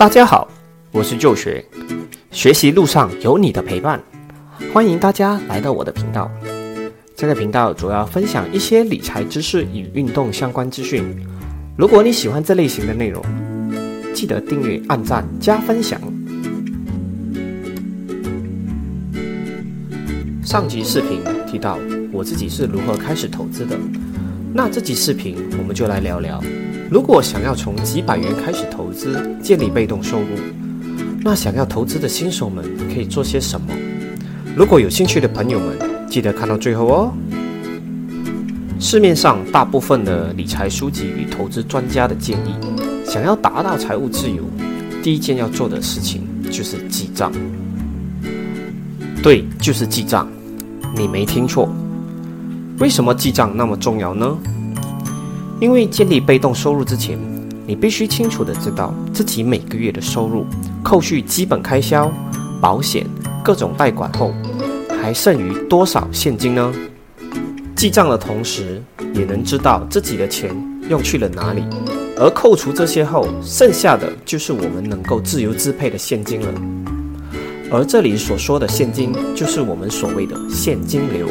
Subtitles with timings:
[0.00, 0.48] 大家好，
[0.92, 1.62] 我是旧学，
[2.30, 4.02] 学习路上有你的陪伴，
[4.72, 6.30] 欢迎大家来到我的频道。
[7.14, 11.04] 这个频道主要分享一些理财知识与运动相关资讯。
[11.76, 13.22] 如果你喜欢这类型的内容，
[14.14, 16.00] 记得订阅、按赞、加分享。
[20.42, 21.78] 上集视频提到
[22.10, 23.76] 我自己是如何开始投资的，
[24.54, 26.42] 那这集视频我们就来聊聊。
[26.90, 30.26] 如果想要从几百元开始投资，建立被动收入，
[31.22, 33.68] 那想要投资的新手们可以做些什么？
[34.56, 35.78] 如果有兴趣的朋友们，
[36.08, 37.12] 记得看到最后哦。
[38.80, 42.56] 市面上大部分的理财书籍与投资专家的建议，
[43.04, 44.42] 想要达到财务自由，
[45.00, 47.30] 第一件要做的事情就是记账。
[49.22, 50.28] 对，就是记账，
[50.96, 51.72] 你没听错。
[52.80, 54.36] 为什么记账那么重要呢？
[55.60, 57.18] 因为建立被动收入之前，
[57.66, 60.46] 你必须清楚的知道自己每个月的收入，
[60.82, 62.10] 扣去基本开销、
[62.62, 63.06] 保险、
[63.44, 64.32] 各种贷款后，
[65.02, 66.72] 还剩余多少现金呢？
[67.76, 68.82] 记账的同时，
[69.14, 70.50] 也能知道自己的钱
[70.88, 71.62] 用去了哪里，
[72.16, 76.48] 而扣除这些后，剩下的就是我们能够自由支配的现金了。
[77.70, 81.28] 而这里所说的现金，就是我们所谓的现金流。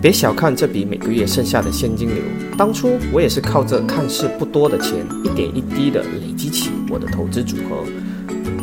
[0.00, 2.18] 别小看这笔每个月剩下的现金流，
[2.56, 7.84] 当初我也是靠这看似不多的钱，一点一滴的累积起我的投资组合，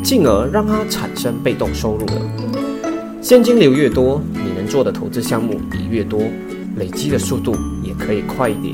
[0.02, 2.14] 进而让它产生被动收入的。
[3.22, 6.22] 现金流越多，你能做的投资项目也越多，
[6.78, 8.74] 累积的速度也可以快一点。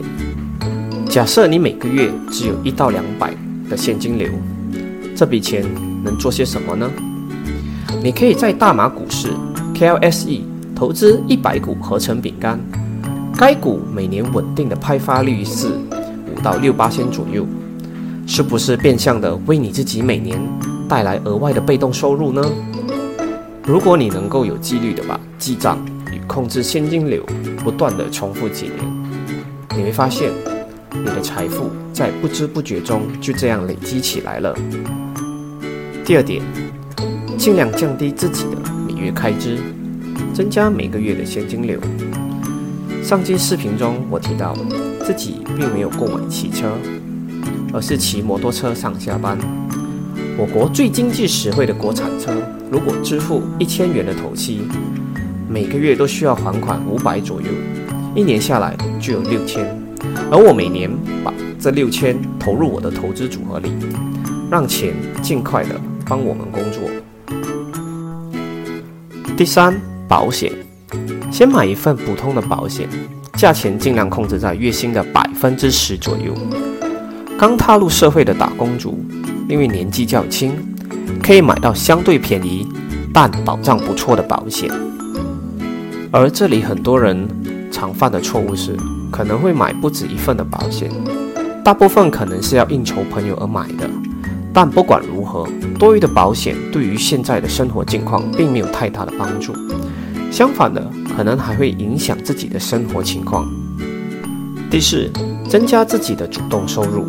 [1.10, 3.34] 假设你每个月只有一到两百
[3.72, 4.30] 的现金流，
[5.16, 5.66] 这笔钱
[6.04, 6.88] 能做些什么呢？
[8.04, 9.30] 你可以在大马股市
[9.74, 10.51] KLSE。
[10.82, 12.60] 投资一百股合成饼干，
[13.38, 17.46] 该股每年稳定的派发率是五到六八千左右，
[18.26, 20.42] 是不是变相的为你自己每年
[20.90, 22.44] 带来额外的被动收入呢？
[23.64, 25.78] 如果你能够有纪律的把记账
[26.12, 27.24] 与控制现金流
[27.64, 28.78] 不断的重复几年，
[29.78, 30.32] 你会发现
[30.96, 34.58] 你的财富在不知不觉中就这样累积起来了。
[36.04, 36.42] 第二点，
[37.38, 39.60] 尽量降低自己的每月开支。
[40.34, 41.80] 增加每个月的现金流。
[43.04, 44.56] 上期视频中，我提到
[45.04, 46.72] 自己并没有购买汽车，
[47.74, 49.38] 而是骑摩托车上下班。
[50.38, 52.32] 我国最经济实惠的国产车，
[52.72, 54.62] 如果支付一千元的头期，
[55.50, 57.48] 每个月都需要还款五百左右，
[58.16, 59.66] 一年下来就有六千。
[60.32, 60.90] 而我每年
[61.24, 63.72] 把这六千投入我的投资组合里，
[64.50, 65.76] 让钱尽快的
[66.06, 66.84] 帮我们工作。
[69.36, 69.91] 第三。
[70.12, 70.52] 保险，
[71.32, 72.86] 先买一份普通的保险，
[73.38, 76.36] 价钱尽量控制在月薪的百分之十左右。
[77.40, 79.00] 刚踏入社会的打工族，
[79.48, 80.52] 因为年纪较轻，
[81.24, 82.68] 可以买到相对便宜
[83.14, 84.70] 但保障不错的保险。
[86.12, 87.26] 而这里很多人
[87.72, 88.76] 常犯的错误是，
[89.10, 90.92] 可能会买不止一份的保险，
[91.64, 93.90] 大部分可能是要应酬朋友而买的。
[94.54, 95.48] 但不管如何，
[95.80, 99.54] 多余的保险对于现在的生活境况并没有太大的帮助。
[100.32, 100.82] 相反的，
[101.16, 103.46] 可能还会影响自己的生活情况。
[104.70, 105.12] 第四，
[105.50, 107.06] 增加自己的主动收入。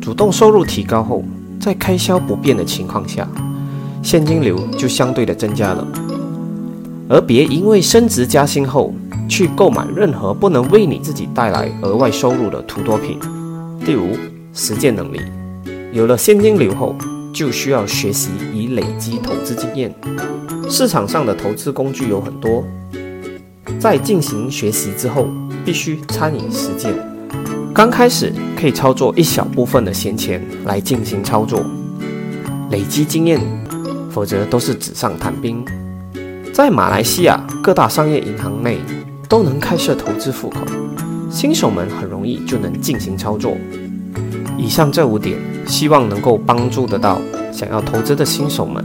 [0.00, 1.22] 主动收入提高后，
[1.60, 3.28] 在开销不变的情况下，
[4.02, 5.86] 现金流就相对的增加了。
[7.06, 8.94] 而别因为升职加薪后，
[9.28, 13.18] 去购买任何不能为你自己带来额外收入的图多品。
[13.84, 14.16] 第五，
[14.54, 15.20] 实践能力。
[15.92, 16.96] 有了现金流后。
[17.36, 19.94] 就需要学习以累积投资经验。
[20.70, 22.64] 市场上的投资工具有很多，
[23.78, 25.28] 在进行学习之后，
[25.62, 26.94] 必须参与实践。
[27.74, 31.62] 刚开始可以操作一小部分的闲钱来进行操作，
[32.70, 33.38] 累积经验，
[34.10, 35.62] 否则都是纸上谈兵。
[36.54, 38.78] 在马来西亚各大商业银行内
[39.28, 40.60] 都能开设投资户口，
[41.30, 43.58] 新手们很容易就能进行操作。
[44.58, 47.20] 以上这五点，希望能够帮助得到
[47.52, 48.82] 想要投资的新手们。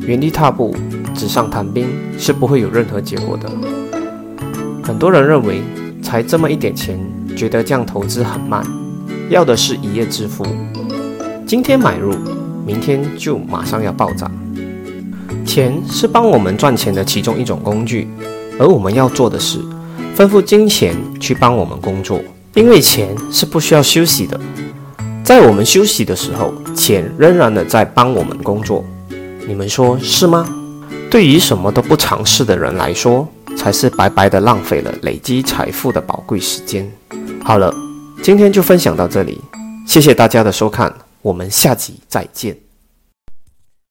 [0.00, 0.74] 原地踏步、
[1.14, 1.86] 纸上谈兵
[2.18, 3.50] 是不会有任何结果的。
[4.82, 5.62] 很多人认为，
[6.02, 6.98] 才这么一点钱，
[7.36, 8.62] 觉得这样投资很慢，
[9.30, 10.46] 要的是一夜致富。
[11.46, 12.14] 今天买入，
[12.66, 14.30] 明天就马上要暴涨。
[15.44, 18.06] 钱是帮我们赚钱的其中一种工具，
[18.58, 19.58] 而我们要做的是，
[20.14, 22.20] 吩咐金钱去帮我们工作。
[22.58, 24.38] 因为钱是不需要休息的，
[25.22, 28.84] 在我们休息的时候，钱仍然的在帮我们工作。
[29.46, 30.44] 你们说是吗？
[31.08, 36.84] 对于什么都不尝试的人来说，才是白白的浪费了累积财富的宝贵时间。
[37.44, 37.72] 好了，
[38.24, 39.40] 今天就分享到这里，
[39.86, 42.67] 谢谢大家的收看，我们下集再见。